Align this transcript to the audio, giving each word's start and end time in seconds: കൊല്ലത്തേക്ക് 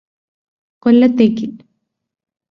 കൊല്ലത്തേക്ക് 0.85 1.47